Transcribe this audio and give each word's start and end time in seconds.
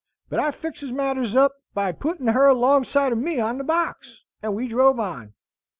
But 0.29 0.39
I 0.39 0.49
fixes 0.49 0.91
matters 0.91 1.35
up 1.35 1.51
by 1.75 1.91
putting 1.91 2.25
her 2.29 2.47
alongside 2.47 3.11
o' 3.11 3.15
me 3.15 3.39
on 3.39 3.59
the 3.59 3.63
box, 3.63 4.23
and 4.41 4.55
we 4.55 4.67
drove 4.67 4.99
on. 4.99 5.35